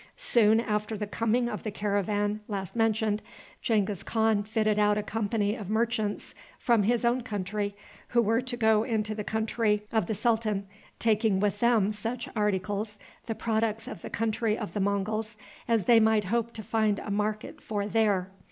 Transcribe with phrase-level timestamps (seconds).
[0.17, 3.21] Soon after the coming of the caravan last mentioned,
[3.61, 7.75] Genghis Khan fitted out a company of merchants from his own country,
[8.07, 10.65] who were to go into the country of the sultan,
[10.97, 15.37] taking with them such articles, the products of the country of the Monguls,
[15.67, 18.31] as they might hope to find a market for there.